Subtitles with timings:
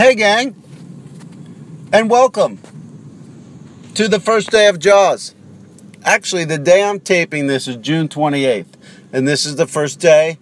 [0.00, 0.54] Hey, gang,
[1.92, 2.58] and welcome
[3.94, 5.34] to the first day of Jaws.
[6.06, 8.78] Actually, the day I'm taping this is June 28th,
[9.12, 10.38] and this is the first day.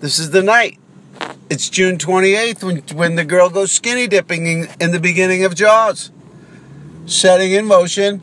[0.00, 0.78] This is the night.
[1.48, 5.54] It's June 28th when, when the girl goes skinny dipping in, in the beginning of
[5.54, 6.10] Jaws,
[7.06, 8.22] setting in motion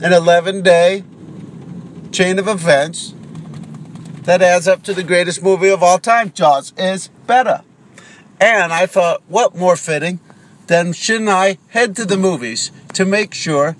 [0.00, 1.04] an 11 day
[2.10, 3.12] chain of events
[4.22, 6.32] that adds up to the greatest movie of all time.
[6.32, 7.64] Jaws is better.
[8.40, 10.20] And I thought, what more fitting
[10.66, 13.76] than shouldn't I head to the movies to make sure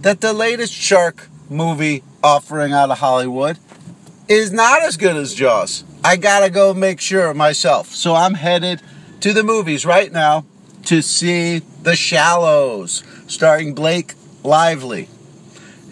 [0.00, 3.58] that the latest shark movie offering out of Hollywood
[4.28, 5.84] is not as good as Jaws.
[6.04, 7.88] I gotta go make sure myself.
[7.88, 8.80] So I'm headed
[9.20, 10.44] to the movies right now
[10.86, 15.08] to see The Shallows, starring Blake Lively.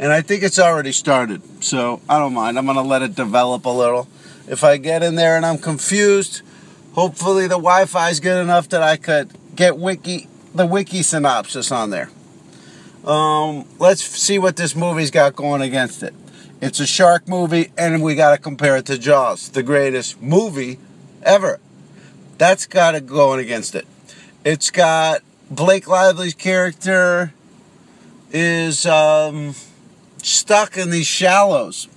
[0.01, 2.59] And I think it's already started, so I don't mind.
[2.59, 4.09] I'm gonna let it develop a little.
[4.48, 6.42] If I get in there and I'm confused,
[6.94, 11.90] Hopefully the Wi-Fi is good enough that I could get wiki the wiki synopsis on
[11.90, 12.10] there.
[13.04, 16.15] Um, let's see what this movie's got going against it.
[16.60, 20.78] It's a shark movie, and we got to compare it to Jaws, the greatest movie
[21.23, 21.60] ever.
[22.37, 23.87] That's got it going against it.
[24.45, 27.32] It's got Blake Lively's character
[28.32, 29.54] is um,
[30.22, 31.88] stuck in these shallows.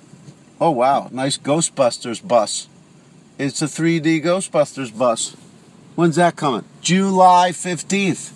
[0.61, 2.67] Oh wow, nice Ghostbusters bus.
[3.43, 5.35] It's a 3D Ghostbusters bus.
[5.95, 6.63] When's that coming?
[6.79, 8.31] July 15th.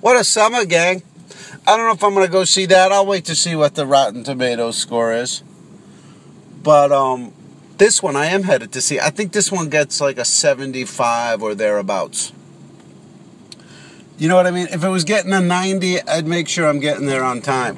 [0.00, 1.02] What a summer, gang.
[1.66, 2.92] I don't know if I'm going to go see that.
[2.92, 5.42] I'll wait to see what the Rotten Tomatoes score is.
[6.62, 7.32] But um,
[7.78, 9.00] this one I am headed to see.
[9.00, 12.32] I think this one gets like a 75 or thereabouts.
[14.18, 14.68] You know what I mean?
[14.70, 17.76] If it was getting a 90, I'd make sure I'm getting there on time.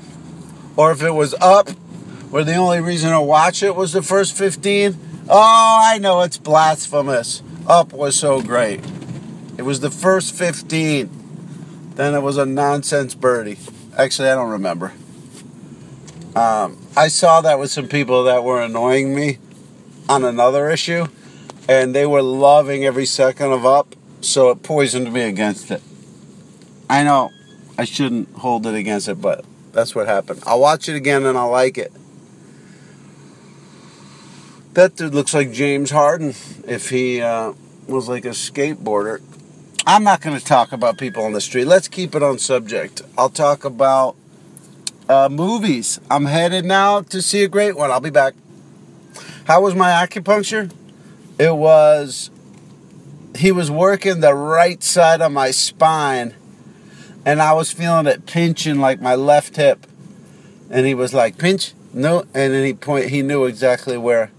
[0.77, 1.71] Or if it was up,
[2.29, 6.39] where the only reason to watch it was the first 15, Oh, I know it's
[6.39, 7.41] blasphemous.
[7.69, 8.81] Up was so great.
[9.57, 11.93] It was the first 15.
[11.95, 13.59] Then it was a nonsense birdie.
[13.97, 14.93] Actually, I don't remember.
[16.35, 19.39] Um, I saw that with some people that were annoying me
[20.09, 21.07] on another issue,
[21.69, 25.81] and they were loving every second of Up, so it poisoned me against it.
[26.89, 27.31] I know
[27.79, 30.43] I shouldn't hold it against it, but that's what happened.
[30.45, 31.93] I'll watch it again and I'll like it.
[34.75, 36.29] That dude looks like James Harden
[36.65, 37.55] if he uh,
[37.89, 39.21] was like a skateboarder.
[39.85, 41.65] I'm not going to talk about people on the street.
[41.65, 43.03] Let's keep it on subject.
[43.19, 44.15] I'll talk about
[45.09, 45.99] uh, movies.
[46.09, 47.91] I'm headed now to see a great one.
[47.91, 48.35] I'll be back.
[49.47, 50.73] How was my acupuncture?
[51.37, 52.31] It was,
[53.35, 56.37] he was working the right side of my spine,
[57.27, 59.85] and I was feeling it pinching like my left hip.
[60.71, 61.75] And he was like, pinch?
[61.93, 62.21] No.
[62.35, 63.09] And then he point.
[63.09, 64.31] He knew exactly where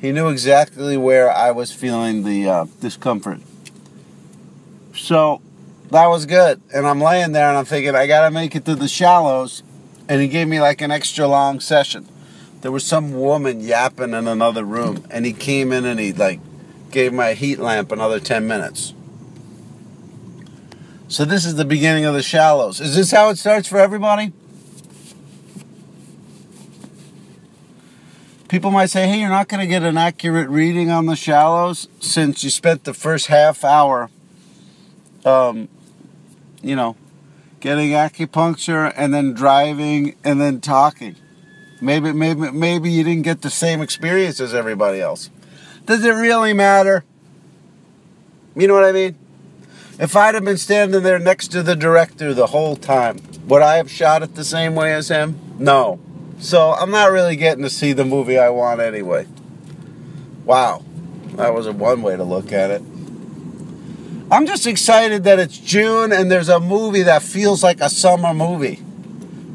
[0.00, 3.40] he knew exactly where I was feeling the uh, discomfort.
[4.94, 5.42] So
[5.90, 6.62] that was good.
[6.74, 9.62] And I'm laying there and I'm thinking, I got to make it to the shallows.
[10.08, 12.08] And he gave me like an extra long session.
[12.62, 15.04] There was some woman yapping in another room.
[15.10, 16.40] And he came in and he like
[16.90, 18.94] gave my heat lamp another 10 minutes.
[21.08, 22.80] So this is the beginning of the shallows.
[22.80, 24.32] Is this how it starts for everybody?
[28.50, 31.86] People might say, hey, you're not going to get an accurate reading on the shallows
[32.00, 34.10] since you spent the first half hour,
[35.24, 35.68] um,
[36.60, 36.96] you know,
[37.60, 41.14] getting acupuncture and then driving and then talking.
[41.80, 45.30] Maybe, maybe, maybe you didn't get the same experience as everybody else.
[45.86, 47.04] Does it really matter?
[48.56, 49.16] You know what I mean?
[50.00, 53.76] If I'd have been standing there next to the director the whole time, would I
[53.76, 55.38] have shot it the same way as him?
[55.58, 56.00] No.
[56.40, 59.26] So I'm not really getting to see the movie I want anyway.
[60.44, 60.82] Wow.
[61.34, 62.82] That was a one way to look at it.
[64.32, 68.32] I'm just excited that it's June and there's a movie that feels like a summer
[68.32, 68.80] movie.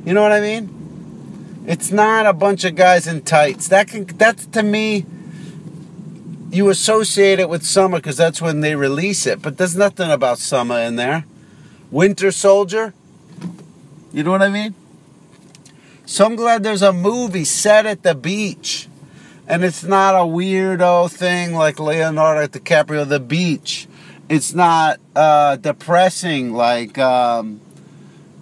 [0.06, 1.64] You know what I mean?
[1.68, 3.68] It's not a bunch of guys in tights.
[3.70, 5.06] That can that's to me
[6.52, 10.38] you associate it with summer because that's when they release it, but there's nothing about
[10.38, 11.26] summer in there.
[11.90, 12.94] Winter Soldier?
[14.14, 14.76] You know what I mean?
[16.06, 18.88] So I'm glad there's a movie set at the beach.
[19.48, 23.88] And it's not a weirdo thing like Leonardo DiCaprio, The Beach.
[24.30, 27.60] It's not uh, depressing like um,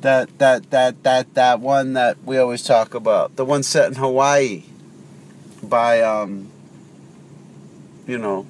[0.01, 3.35] that, that, that, that, that one that we always talk about.
[3.35, 4.63] The one set in Hawaii
[5.61, 6.49] by, um,
[8.07, 8.45] you know,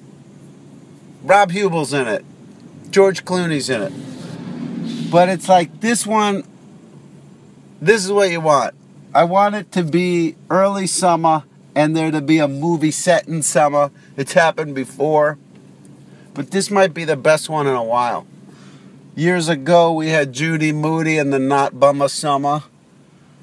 [1.24, 2.26] Rob Huebel's in it.
[2.90, 5.12] George Clooney's in it.
[5.12, 6.44] But it's like this one,
[7.80, 8.76] this is what you want
[9.16, 11.44] I want it to be early summer
[11.76, 13.92] and there to be a movie set in summer.
[14.18, 15.38] It's happened before.
[16.34, 18.26] But this might be the best one in a while.
[19.16, 22.64] Years ago, we had Judy Moody and the Not Bummer Summer,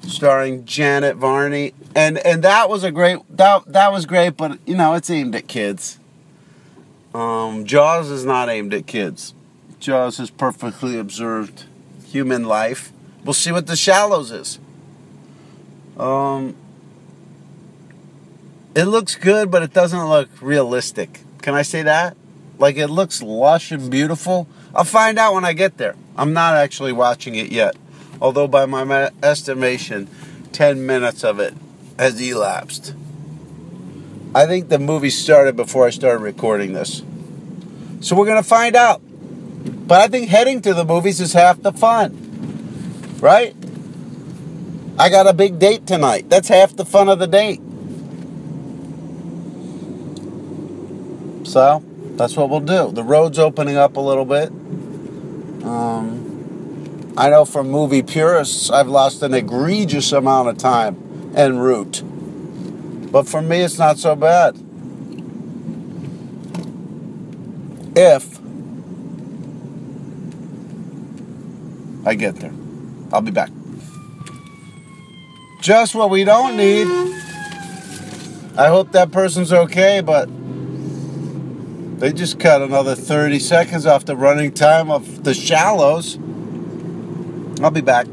[0.01, 4.75] starring Janet Varney, and and that was a great that that was great, but you
[4.75, 5.97] know it's aimed at kids.
[7.13, 9.33] Um, Jaws is not aimed at kids.
[9.79, 11.63] Jaws is perfectly observed
[12.05, 12.91] human life.
[13.23, 14.59] We'll see what The Shallows is.
[16.01, 16.55] Um,
[18.75, 21.21] it looks good, but it doesn't look realistic.
[21.41, 22.17] Can I say that?
[22.57, 24.47] Like it looks lush and beautiful.
[24.73, 25.95] I'll find out when I get there.
[26.17, 27.75] I'm not actually watching it yet.
[28.19, 30.07] Although, by my estimation,
[30.51, 31.53] 10 minutes of it
[31.97, 32.93] has elapsed.
[34.33, 37.03] I think the movie started before I started recording this.
[37.99, 39.01] So we're going to find out.
[39.87, 43.17] But I think heading to the movies is half the fun.
[43.19, 43.55] Right?
[44.99, 46.29] I got a big date tonight.
[46.29, 47.61] That's half the fun of the date.
[51.47, 51.83] So,
[52.17, 52.91] that's what we'll do.
[52.91, 54.49] The road's opening up a little bit.
[55.63, 62.03] Um, I know from movie purists, I've lost an egregious amount of time en route.
[63.11, 64.55] But for me, it's not so bad.
[67.95, 68.39] If
[72.05, 72.53] I get there,
[73.11, 73.51] I'll be back.
[75.61, 76.87] Just what we don't need.
[78.57, 80.27] I hope that person's okay, but
[81.99, 86.17] they just cut another 30 seconds off the running time of the shallows.
[87.61, 88.07] I'll be back.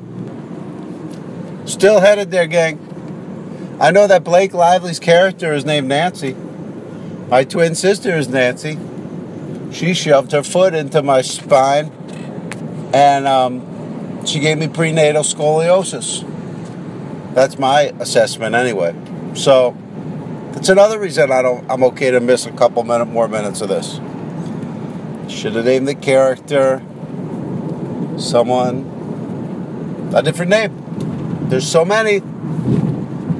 [1.64, 3.76] Still headed there, gang.
[3.80, 6.36] I know that Blake Lively's character is named Nancy.
[7.30, 8.78] My twin sister is Nancy.
[9.72, 11.86] She shoved her foot into my spine
[12.92, 16.26] and um, she gave me prenatal scoliosis.
[17.38, 18.92] That's my assessment, anyway.
[19.34, 19.76] So,
[20.54, 21.64] it's another reason I don't.
[21.70, 24.00] I'm okay to miss a couple minute more minutes of this.
[25.32, 26.82] Should have named the character
[28.18, 31.46] someone a different name.
[31.48, 32.22] There's so many.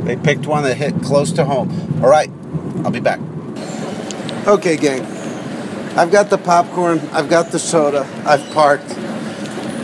[0.04, 2.00] They picked one that hit close to home.
[2.00, 2.30] All right,
[2.84, 3.18] I'll be back.
[4.46, 5.02] Okay, gang.
[5.96, 7.00] I've got the popcorn.
[7.10, 8.06] I've got the soda.
[8.24, 8.94] I've parked.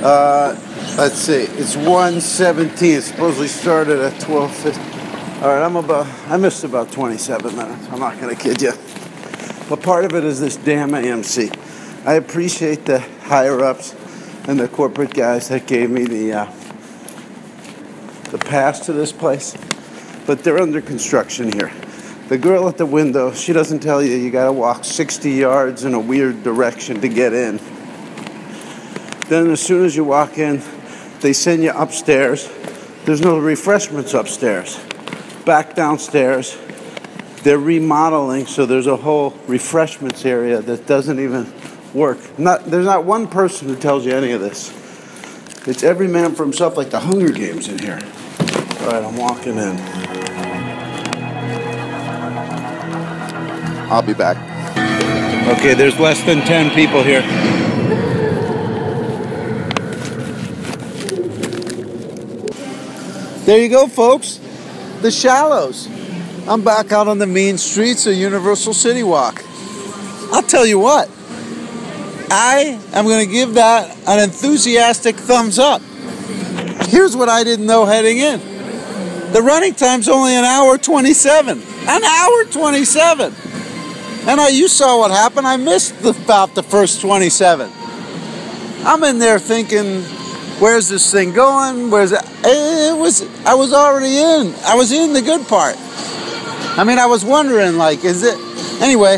[0.05, 0.55] Uh,
[0.97, 1.43] let's see.
[1.43, 2.97] It's 117.
[2.97, 4.95] It supposedly started at 12:50.
[5.43, 7.89] All right, I'm about, I missed about 27 minutes.
[7.91, 8.73] I'm not going to kid you.
[9.69, 12.07] But part of it is this damn AMC.
[12.07, 13.95] I appreciate the higher ups
[14.49, 16.45] and the corporate guys that gave me the, uh,
[18.31, 19.57] the pass to this place.
[20.27, 21.73] But they're under construction here.
[22.29, 25.85] The girl at the window, she doesn't tell you you got to walk 60 yards
[25.85, 27.59] in a weird direction to get in.
[29.29, 30.63] Then, as soon as you walk in,
[31.21, 32.49] they send you upstairs.
[33.05, 34.79] There's no refreshments upstairs
[35.45, 36.57] back downstairs.
[37.43, 41.53] They're remodeling, so there's a whole refreshments area that doesn't even
[41.93, 42.39] work.
[42.39, 44.73] Not, there's not one person who tells you any of this.
[45.67, 48.01] It's every man for himself, like the Hunger Games in here.
[48.81, 49.77] All right, I'm walking in.
[53.91, 54.37] I'll be back.
[55.59, 57.21] Okay, there's less than 10 people here.
[63.45, 64.41] There you go, folks
[65.05, 65.87] the shallows.
[66.49, 69.45] I'm back out on the mean streets of Universal City Walk.
[70.33, 71.11] I'll tell you what,
[72.31, 75.83] I am going to give that an enthusiastic thumbs up.
[76.89, 78.41] Here's what I didn't know heading in
[79.33, 81.61] the running time's only an hour 27.
[81.61, 83.35] An hour 27.
[84.27, 85.47] And I, you saw what happened.
[85.47, 87.71] I missed the, about the first 27.
[88.87, 90.03] I'm in there thinking,
[90.61, 91.91] where's this thing going?
[91.91, 92.23] Where's it?
[92.45, 93.23] Eh, it was.
[93.47, 94.55] I was already in.
[94.67, 95.77] I was in the good part.
[96.77, 98.39] I mean, I was wondering, like, is it?
[98.83, 99.17] Anyway,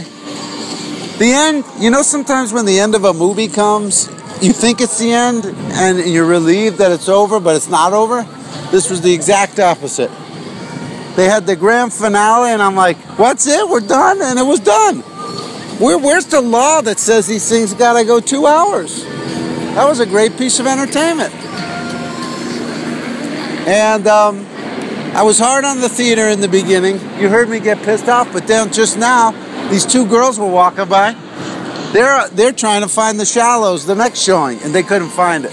[1.19, 1.65] the end.
[1.79, 4.07] You know, sometimes when the end of a movie comes,
[4.41, 8.23] you think it's the end, and you're relieved that it's over, but it's not over.
[8.71, 10.11] This was the exact opposite.
[11.17, 13.69] They had the grand finale, and I'm like, "What's it?
[13.69, 15.01] We're done," and it was done.
[15.81, 19.05] Where, where's the law that says these things gotta go two hours?
[19.75, 21.35] That was a great piece of entertainment.
[23.67, 24.47] And um,
[25.17, 27.01] I was hard on the theater in the beginning.
[27.19, 29.33] You heard me get pissed off, but then just now,
[29.71, 31.13] these two girls were walking by.
[31.93, 35.53] They're they're trying to find the shallows, the next showing, and they couldn't find it.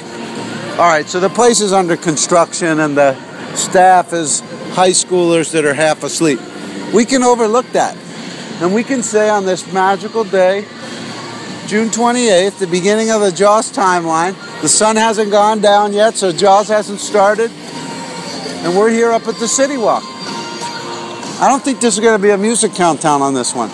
[0.74, 3.16] All right, so the place is under construction, and the
[3.56, 4.42] staff is
[4.74, 6.40] high schoolers that are half asleep.
[6.94, 7.98] We can overlook that,
[8.62, 10.66] and we can say on this magical day
[11.66, 14.36] June 28th, the beginning of the Jaws timeline.
[14.62, 17.50] The sun hasn't gone down yet, so Jaws hasn't started.
[18.64, 20.04] And we're here up at the City Walk.
[20.06, 23.70] I don't think there's going to be a music countdown on this one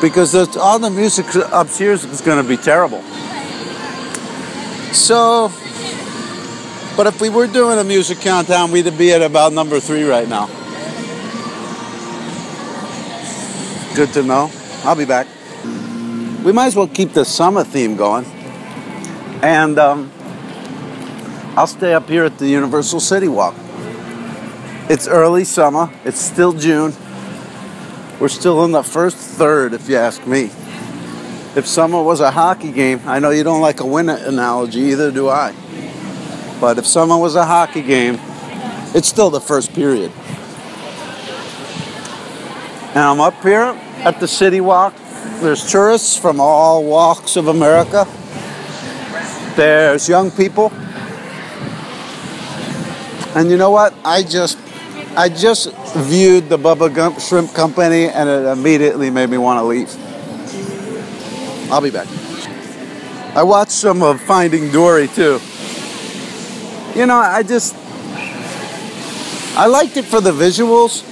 [0.00, 3.02] because all the music up here is going to be terrible.
[4.92, 5.48] So,
[6.96, 10.28] but if we were doing a music countdown, we'd be at about number three right
[10.28, 10.46] now.
[13.96, 14.50] Good to know.
[14.84, 15.26] I'll be back.
[16.44, 18.24] We might as well keep the summer theme going.
[19.42, 20.12] And um,
[21.56, 23.54] I'll stay up here at the Universal City Walk.
[24.88, 26.94] It's early summer, it's still June.
[28.20, 30.50] We're still in the first third, if you ask me.
[31.56, 35.10] If summer was a hockey game, I know you don't like a win analogy, either
[35.10, 35.52] do I.
[36.60, 38.18] But if summer was a hockey game,
[38.94, 40.12] it's still the first period.
[42.90, 44.94] And I'm up here at the City Walk.
[45.40, 48.06] There's tourists from all walks of America.
[49.56, 50.72] There's young people.
[53.40, 53.94] And you know what?
[54.04, 54.58] I just
[55.16, 59.64] I just viewed the Bubba Gump Shrimp Company and it immediately made me want to
[59.64, 59.88] leave.
[61.72, 62.06] I'll be back.
[63.34, 65.40] I watched some of Finding Dory too.
[66.94, 67.74] You know, I just
[69.56, 71.02] I liked it for the visuals,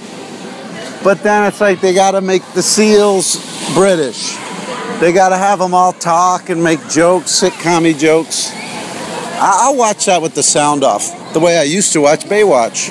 [1.03, 3.37] but then it's like they got to make the seals
[3.73, 4.35] British.
[4.99, 8.51] They got to have them all talk and make jokes, sitcom jokes.
[9.39, 12.89] I- I'll watch that with the sound off, the way I used to watch Baywatch.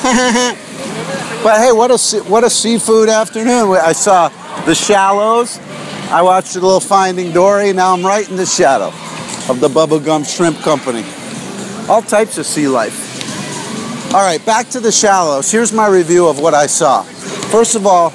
[1.42, 3.76] but hey, what a what a seafood afternoon!
[3.76, 4.28] I saw
[4.64, 5.58] the shallows.
[6.10, 7.72] I watched a little Finding Dory.
[7.72, 8.88] Now I'm right in the shadow
[9.48, 11.04] of the Bubba Gump Shrimp Company.
[11.88, 13.08] All types of sea life.
[14.12, 15.52] All right, back to the shallows.
[15.52, 17.02] Here's my review of what I saw.
[17.52, 18.12] First of all,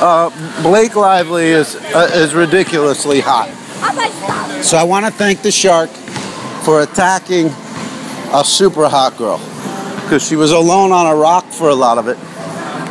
[0.00, 0.30] uh,
[0.62, 3.48] Blake Lively is uh, is ridiculously hot.
[4.62, 5.90] So I want to thank the shark
[6.64, 7.46] for attacking
[8.32, 9.38] a super hot girl
[10.02, 12.18] because she was alone on a rock for a lot of it.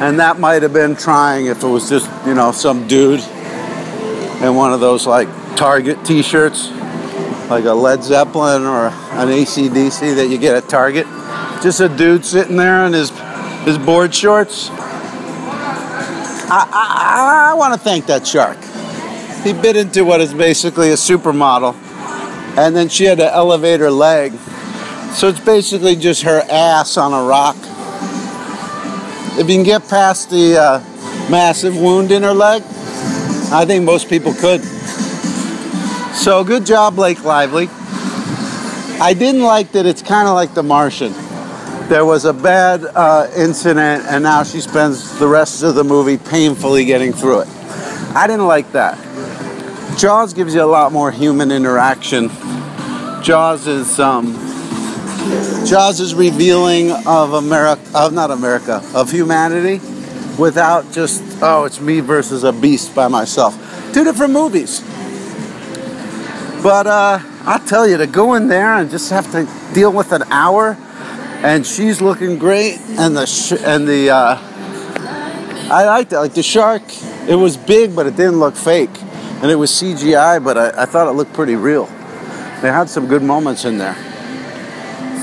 [0.01, 4.55] And that might have been trying if it was just, you know, some dude in
[4.55, 6.71] one of those like Target t shirts,
[7.49, 11.05] like a Led Zeppelin or an ACDC that you get at Target.
[11.61, 13.11] Just a dude sitting there in his,
[13.65, 14.69] his board shorts.
[16.53, 18.57] I, I, I want to thank that shark.
[19.43, 21.73] He bit into what is basically a supermodel,
[22.57, 24.33] and then she had to elevate her leg
[25.13, 27.57] so it's basically just her ass on a rock.
[29.37, 30.79] If you can get past the uh,
[31.29, 32.63] massive wound in her leg,
[33.51, 34.61] I think most people could.
[36.15, 37.67] So good job, Blake Lively.
[39.01, 41.11] I didn't like that it's kind of like The Martian.
[41.89, 46.17] There was a bad uh, incident, and now she spends the rest of the movie
[46.17, 47.47] painfully getting through it.
[48.15, 48.97] I didn't like that.
[49.97, 52.29] Jaws gives you a lot more human interaction.
[53.21, 54.33] Jaws is um,
[55.65, 59.79] Jaws is revealing of America, of not America, of humanity
[60.39, 63.55] without just, oh, it's me versus a beast by myself.
[63.93, 64.81] Two different movies.
[66.63, 70.11] But uh, I'll tell you, to go in there and just have to deal with
[70.11, 70.77] an hour,
[71.43, 74.37] and she's looking great, and the sh- and the uh,
[75.71, 76.17] I liked it.
[76.19, 76.83] Like the shark,
[77.27, 78.91] it was big, but it didn't look fake,
[79.41, 81.85] and it was CGI, but I, I thought it looked pretty real.
[82.61, 83.95] They had some good moments in there.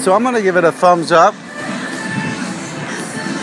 [0.03, 1.35] So I'm gonna give it a thumbs up.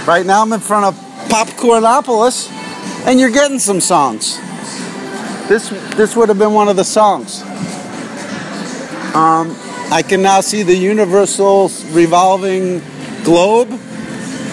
[0.06, 0.96] Right now I'm in front of
[1.30, 2.52] Popcornopolis,
[3.08, 4.38] and you're getting some songs.
[5.48, 7.42] This this would have been one of the songs.
[9.16, 9.56] Um,
[9.92, 12.82] I can now see the universal revolving
[13.24, 13.70] globe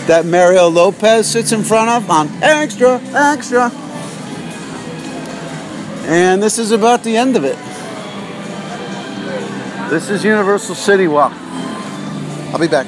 [0.06, 3.70] that Mario Lopez sits in front of on extra, extra.
[6.04, 7.56] And this is about the end of it.
[9.88, 11.32] This is Universal City Walk.
[11.32, 12.86] I'll be back.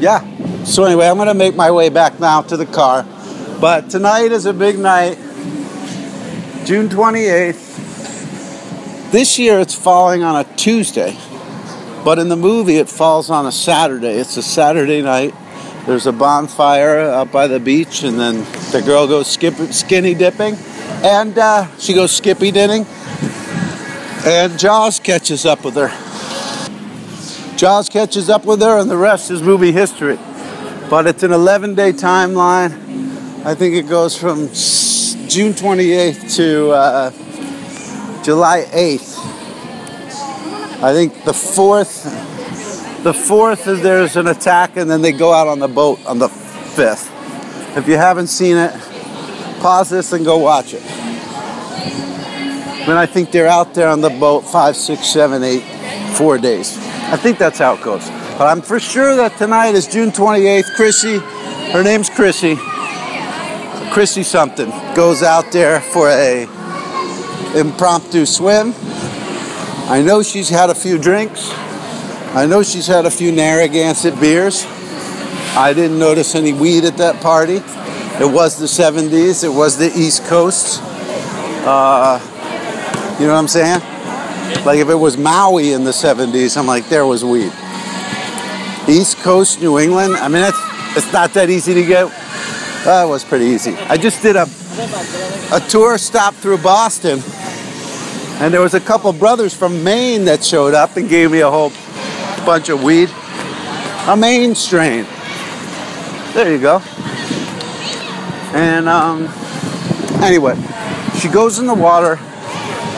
[0.00, 0.24] Yeah.
[0.64, 3.04] So anyway, I'm gonna make my way back now to the car.
[3.60, 5.16] But tonight is a big night.
[6.64, 9.10] June 28th.
[9.10, 11.18] This year it's falling on a Tuesday.
[12.04, 14.18] But in the movie it falls on a Saturday.
[14.18, 15.34] It's a Saturday night.
[15.88, 20.54] There's a bonfire out by the beach, and then the girl goes skip, skinny dipping,
[21.02, 22.84] and uh, she goes skippy dinning,
[24.26, 25.88] and Jaws catches up with her.
[27.56, 30.18] Jaws catches up with her, and the rest is movie history.
[30.90, 32.72] But it's an 11 day timeline.
[33.46, 34.48] I think it goes from
[35.26, 39.16] June 28th to uh, July 8th.
[40.82, 42.37] I think the 4th,
[43.02, 46.18] the 4th is there's an attack, and then they go out on the boat on
[46.18, 47.76] the 5th.
[47.76, 48.72] If you haven't seen it,
[49.60, 50.82] pause this and go watch it.
[52.86, 55.62] Then I think they're out there on the boat five, six, seven, eight,
[56.16, 56.76] four days.
[56.78, 58.08] I think that's how it goes.
[58.38, 60.74] But I'm for sure that tonight is June 28th.
[60.74, 61.18] Chrissy,
[61.72, 62.56] her name's Chrissy.
[63.92, 66.44] Chrissy something goes out there for a
[67.54, 68.74] impromptu swim.
[69.90, 71.50] I know she's had a few drinks.
[72.34, 74.64] I know she's had a few Narragansett beers.
[75.56, 77.56] I didn't notice any weed at that party.
[78.22, 80.80] It was the 70s, it was the East Coast.
[81.64, 82.20] Uh,
[83.18, 83.80] you know what I'm saying?
[84.64, 87.52] Like if it was Maui in the 70s, I'm like, there was weed.
[88.88, 92.06] East Coast, New England, I mean, it's, it's not that easy to get.
[92.86, 93.74] Uh, was pretty easy.
[93.88, 94.46] I just did a,
[95.52, 97.20] a tour stop through Boston,
[98.40, 101.50] and there was a couple brothers from Maine that showed up and gave me a
[101.50, 101.70] whole
[102.48, 103.10] bunch of weed.
[104.06, 105.04] A main strain.
[106.32, 106.80] There you go.
[108.54, 109.28] And um,
[110.22, 110.56] anyway,
[111.18, 112.18] she goes in the water.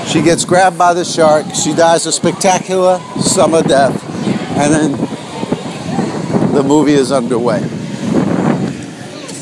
[0.06, 1.46] She gets grabbed by the shark.
[1.52, 4.00] She dies a spectacular summer death.
[4.56, 7.58] And then the movie is underway.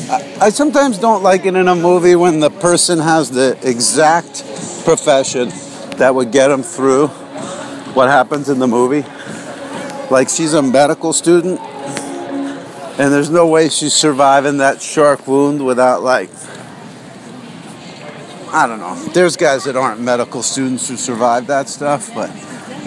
[0.09, 4.43] I, I sometimes don't like it in a movie when the person has the exact
[4.85, 5.49] profession
[5.97, 7.09] that would get them through
[7.93, 9.05] what happens in the movie.
[10.11, 11.59] Like she's a medical student
[12.99, 16.29] and there's no way she's surviving that shark wound without like
[18.51, 18.95] I don't know.
[19.13, 22.31] There's guys that aren't medical students who survive that stuff, but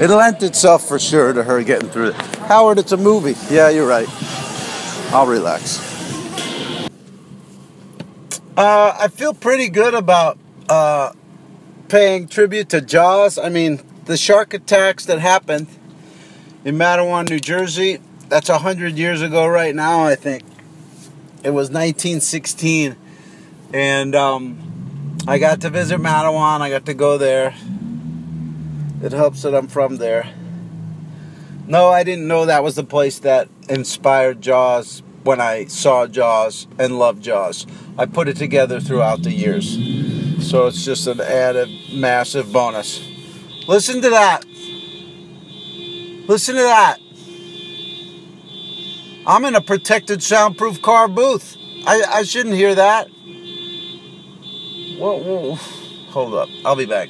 [0.00, 2.14] it lent itself for sure to her getting through it.
[2.48, 3.36] Howard, it's a movie.
[3.48, 4.08] Yeah, you're right.
[5.12, 5.78] I'll relax.
[8.56, 10.36] Uh, I feel pretty good about
[10.68, 11.12] uh,
[11.88, 13.38] paying tribute to Jaws.
[13.38, 15.68] I mean, the shark attacks that happened
[16.64, 20.42] in Matawan, New Jersey, that's 100 years ago right now, I think.
[21.44, 22.96] It was 1916.
[23.72, 26.60] And um, I got to visit Matawan.
[26.60, 27.54] I got to go there.
[29.02, 30.32] It helps that I'm from there.
[31.66, 36.66] No, I didn't know that was the place that inspired Jaws when I saw Jaws
[36.78, 37.66] and loved Jaws.
[37.98, 39.72] I put it together throughout the years.
[40.48, 43.08] So it's just an added massive bonus.
[43.66, 44.44] Listen to that.
[46.26, 46.98] Listen to that.
[49.26, 51.56] I'm in a protected soundproof car booth.
[51.86, 53.08] I, I shouldn't hear that.
[54.98, 55.54] Whoa, whoa,
[56.10, 56.48] hold up.
[56.64, 57.08] I'll be back.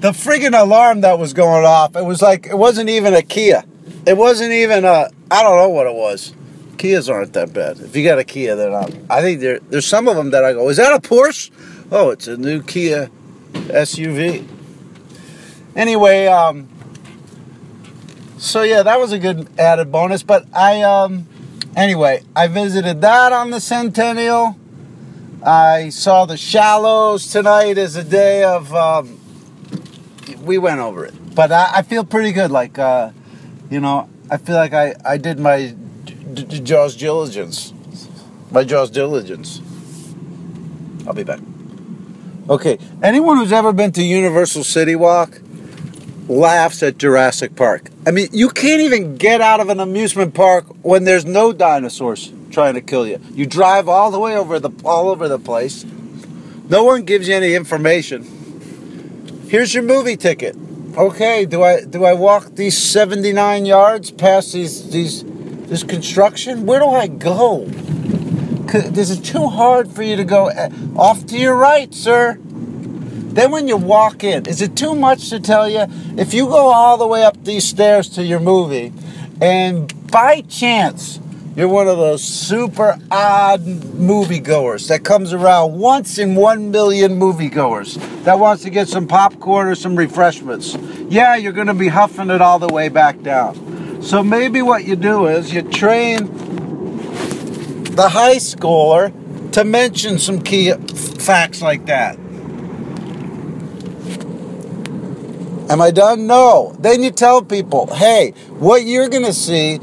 [0.00, 3.64] The friggin' alarm that was going off, it was like, it wasn't even a Kia.
[4.06, 6.32] It wasn't even a, I don't know what it was.
[6.76, 7.78] Kias aren't that bad.
[7.80, 8.92] If you got a Kia, they're not.
[9.10, 11.50] I think there, there's some of them that I go, is that a Porsche?
[11.90, 13.10] Oh, it's a new Kia
[13.52, 14.46] SUV.
[15.74, 16.68] Anyway, um,
[18.38, 20.22] so yeah, that was a good added bonus.
[20.22, 21.26] But I, um,
[21.76, 24.56] anyway, I visited that on the Centennial.
[25.44, 28.74] I saw the Shallows tonight as a day of.
[28.74, 29.20] Um,
[30.42, 32.50] we went over it, but I, I feel pretty good.
[32.50, 33.10] Like, uh,
[33.70, 35.74] you know, I feel like I I did my
[36.04, 37.72] d- d- Jaws diligence,
[38.50, 39.60] my Jaws diligence.
[41.06, 41.40] I'll be back.
[42.48, 45.40] Okay, anyone who's ever been to Universal City Walk
[46.28, 47.90] laughs at Jurassic Park.
[48.06, 52.32] I mean, you can't even get out of an amusement park when there's no dinosaurs
[52.50, 53.20] trying to kill you.
[53.32, 55.84] You drive all the way over the all over the place.
[56.68, 59.46] No one gives you any information.
[59.48, 60.56] Here's your movie ticket.
[60.96, 66.66] Okay, do I do I walk these 79 yards past these these this construction?
[66.66, 67.66] Where do I go?
[68.68, 72.38] This Is too hard for you to go eh, off to your right, sir?
[73.28, 75.86] Then when you walk in, is it too much to tell you?
[76.16, 78.92] If you go all the way up these stairs to your movie,
[79.40, 81.20] and by chance
[81.54, 87.96] you're one of those super odd moviegoers that comes around once in one million moviegoers
[88.24, 90.76] that wants to get some popcorn or some refreshments,
[91.08, 94.02] yeah, you're going to be huffing it all the way back down.
[94.02, 96.26] So maybe what you do is you train
[97.94, 99.12] the high schooler
[99.52, 102.16] to mention some key facts like that.
[105.68, 106.26] Am I done?
[106.26, 106.74] No.
[106.78, 109.78] Then you tell people, hey, what you're going to see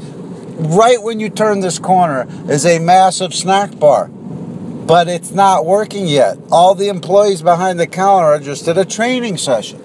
[0.58, 4.08] right when you turn this corner is a massive snack bar.
[4.08, 6.38] But it's not working yet.
[6.50, 9.80] All the employees behind the counter are just at a training session.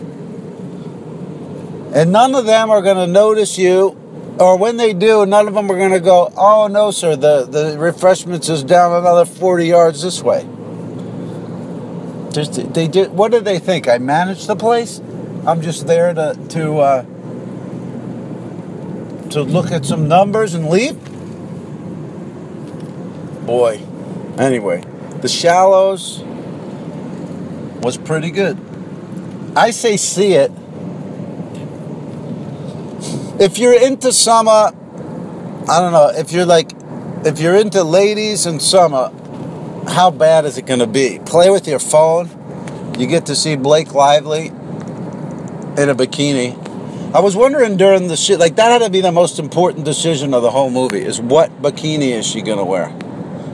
[1.94, 3.98] And none of them are going to notice you,
[4.40, 7.46] or when they do, none of them are going to go, oh no, sir, the,
[7.46, 10.48] the refreshments is down another 40 yards this way.
[12.32, 13.90] Just, they did, what do they think?
[13.90, 15.02] I manage the place?
[15.46, 17.02] I'm just there to to uh,
[19.32, 20.96] to look at some numbers and leap.
[23.48, 23.82] Boy,
[24.38, 24.84] anyway,
[25.22, 26.22] the shallows
[27.82, 28.60] was pretty good.
[29.56, 30.52] I say see it.
[33.42, 34.52] If you're into summer,
[35.68, 36.12] I don't know.
[36.16, 36.72] If you're like,
[37.26, 39.12] if you're into ladies and summer,
[39.88, 41.20] how bad is it going to be?
[41.26, 42.30] Play with your phone.
[43.00, 44.52] You get to see Blake Lively
[45.78, 46.56] in a bikini.
[47.14, 50.34] I was wondering during the shit, like that had to be the most important decision
[50.34, 52.94] of the whole movie is what bikini is she gonna wear?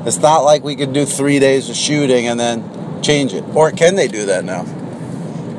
[0.06, 3.44] It's not like we could do three days of shooting and then change it.
[3.56, 4.64] Or can they do that now?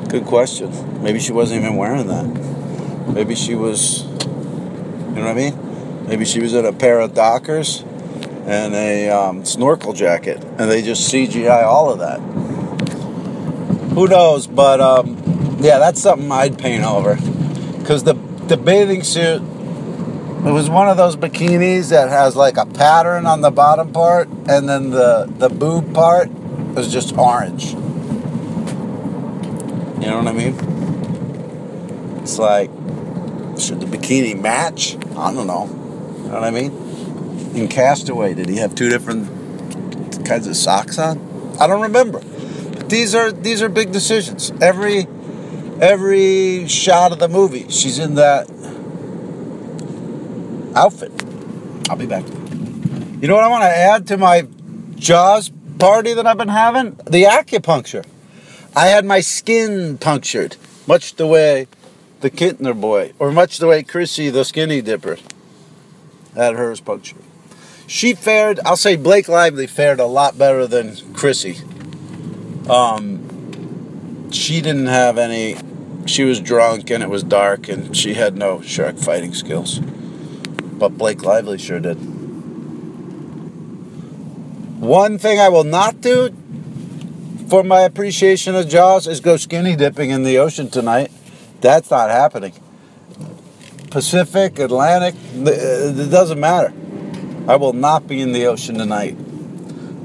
[0.09, 1.03] Good question.
[1.03, 2.25] Maybe she wasn't even wearing that.
[3.13, 4.09] Maybe she was, you
[5.15, 6.07] know what I mean?
[6.07, 7.83] Maybe she was in a pair of Dockers
[8.47, 12.19] and a um, snorkel jacket, and they just CGI all of that.
[13.93, 14.47] Who knows?
[14.47, 15.18] But um,
[15.59, 17.15] yeah, that's something I'd paint over
[17.79, 19.41] because the the bathing suit
[20.39, 24.29] it was one of those bikinis that has like a pattern on the bottom part,
[24.47, 26.29] and then the the boob part
[26.75, 27.73] was just orange.
[30.01, 30.55] You know what I mean?
[32.21, 32.69] It's like,
[33.59, 34.95] should the bikini match?
[35.17, 35.65] I don't know.
[36.23, 36.71] You know what I mean?
[37.53, 39.27] In Castaway, did he have two different
[40.25, 41.19] kinds of socks on?
[41.59, 42.21] I don't remember.
[42.21, 44.53] But these are these are big decisions.
[44.61, 45.05] Every
[45.81, 48.49] every shot of the movie, she's in that
[50.75, 51.11] outfit.
[51.89, 52.27] I'll be back.
[53.21, 54.47] You know what I want to add to my
[54.95, 56.95] Jaws party that I've been having?
[57.09, 58.05] The acupuncture.
[58.75, 60.55] I had my skin punctured,
[60.87, 61.67] much the way
[62.21, 65.17] the Kintner boy, or much the way Chrissy, the skinny dipper,
[66.35, 67.23] had hers punctured.
[67.87, 71.57] She fared, I'll say Blake Lively fared a lot better than Chrissy.
[72.69, 75.55] Um, she didn't have any,
[76.05, 79.79] she was drunk and it was dark and she had no shark fighting skills.
[79.79, 81.95] But Blake Lively sure did.
[84.79, 86.33] One thing I will not do
[87.49, 91.11] for my appreciation of Jaws is go skinny dipping in the ocean tonight.
[91.61, 92.53] That's not happening.
[93.89, 96.71] Pacific, Atlantic, uh, it doesn't matter.
[97.47, 99.17] I will not be in the ocean tonight.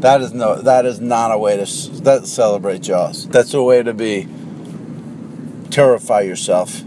[0.00, 0.60] That is no.
[0.60, 3.28] That is not a way to that celebrate Jaws.
[3.28, 4.26] That's a way to be
[5.74, 6.84] terrify yourself.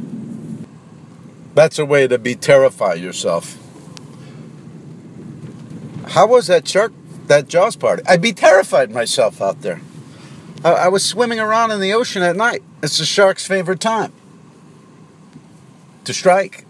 [1.54, 3.58] That's a way to be terrify yourself.
[6.08, 6.94] How was that shark?
[7.28, 8.04] That Jaws party?
[8.08, 9.82] I'd be terrified myself out there.
[10.64, 12.64] I, I was swimming around in the ocean at night.
[12.82, 14.14] It's the shark's favorite time
[16.06, 16.66] to strike.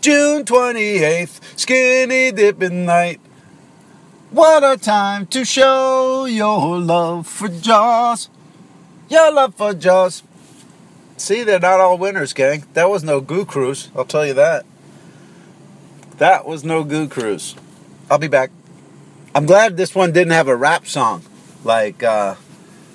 [0.00, 3.20] June 28th, skinny dipping night.
[4.30, 8.28] What a time to show your love for Jaws.
[9.12, 10.22] Your love for Jaws.
[11.18, 12.64] See, they're not all winners, gang.
[12.72, 14.64] That was no goo cruise, I'll tell you that.
[16.16, 17.54] That was no goo cruise.
[18.10, 18.50] I'll be back.
[19.34, 21.22] I'm glad this one didn't have a rap song
[21.62, 22.36] like uh,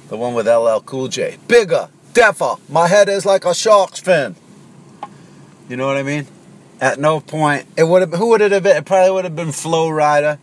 [0.10, 1.38] the one with LL Cool J.
[1.47, 4.36] Bigger, deafer, my head is like a shark's fin.
[5.69, 6.25] You know what I mean?
[6.82, 8.13] At no point, it would have.
[8.13, 8.77] Who would it have been?
[8.77, 10.39] It probably would have been Flo Rida.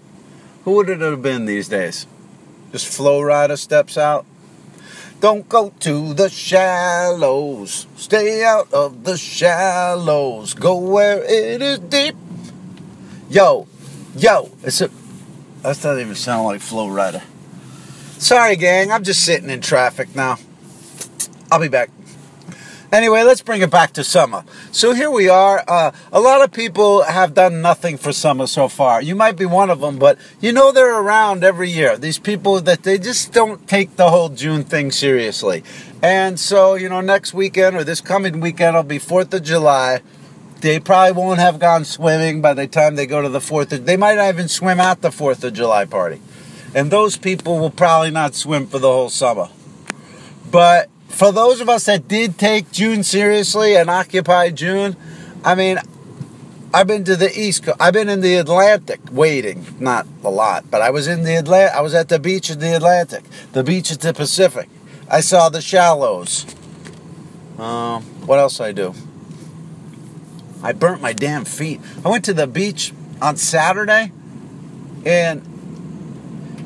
[0.66, 2.06] Who would it have been these days?
[2.70, 4.24] Just Flo Rida steps out.
[5.20, 7.86] Don't go to the shallows.
[7.96, 10.54] Stay out of the shallows.
[10.54, 12.14] Go where it is deep.
[13.30, 13.66] Yo,
[14.16, 14.88] yo, it's a.
[15.62, 17.22] That doesn't even sound like Flo Rida.
[18.18, 18.92] Sorry, gang.
[18.92, 20.38] I'm just sitting in traffic now.
[21.50, 21.90] I'll be back.
[22.94, 24.44] Anyway, let's bring it back to summer.
[24.70, 25.64] So here we are.
[25.66, 29.02] Uh, a lot of people have done nothing for summer so far.
[29.02, 31.98] You might be one of them, but you know they're around every year.
[31.98, 35.64] These people that they just don't take the whole June thing seriously.
[36.04, 40.00] And so, you know, next weekend or this coming weekend will be 4th of July.
[40.60, 43.72] They probably won't have gone swimming by the time they go to the 4th.
[43.72, 46.20] Of, they might not even swim at the 4th of July party.
[46.76, 49.48] And those people will probably not swim for the whole summer.
[50.48, 54.96] But for those of us that did take June seriously and occupy June,
[55.44, 55.78] I mean,
[56.72, 57.76] I've been to the East Coast.
[57.78, 61.76] I've been in the Atlantic waiting, not a lot, but I was in the Atlantic.
[61.76, 63.22] I was at the beach in the Atlantic,
[63.52, 64.68] the beach at the Pacific.
[65.08, 66.46] I saw the shallows.
[67.58, 68.92] Um, what else I do?
[70.64, 71.80] I burnt my damn feet.
[72.04, 74.10] I went to the beach on Saturday,
[75.06, 75.42] and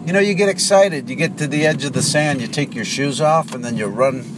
[0.07, 1.11] you know, you get excited.
[1.11, 3.77] You get to the edge of the sand, you take your shoes off, and then
[3.77, 4.38] you run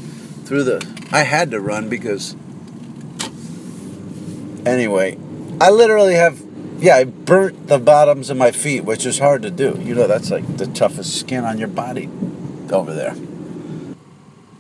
[0.51, 1.07] through the.
[1.13, 2.35] I had to run because.
[4.67, 5.17] Anyway,
[5.61, 6.43] I literally have.
[6.81, 9.81] Yeah, I burnt the bottoms of my feet, which is hard to do.
[9.81, 12.11] You know, that's like the toughest skin on your body
[12.73, 13.15] over there.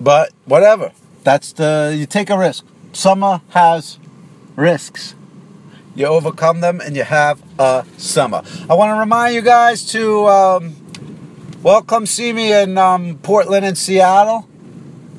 [0.00, 0.92] But whatever.
[1.24, 1.92] That's the.
[1.98, 2.64] You take a risk.
[2.92, 3.98] Summer has
[4.54, 5.16] risks
[5.96, 8.42] you overcome them and you have a summer.
[8.68, 10.76] I want to remind you guys to um,
[11.64, 14.48] well, come see me in um, Portland and Seattle.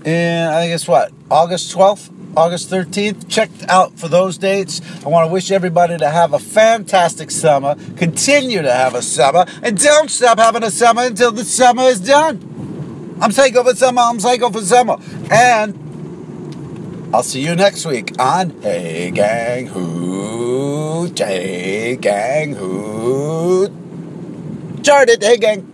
[0.04, 3.30] And I it's what, August 12th, August 13th.
[3.30, 4.82] Check out for those dates.
[5.06, 7.76] I want to wish everybody to have a fantastic summer.
[7.98, 9.46] Continue to have a summer.
[9.62, 13.18] And don't stop having a summer until the summer is done.
[13.22, 14.02] I'm psycho for summer.
[14.02, 14.98] I'm psycho for summer.
[15.30, 21.20] And I'll see you next week on Hey Gang Hoot.
[21.20, 23.72] Hey Gang Hoot.
[24.84, 25.71] Charted, Hey Gang.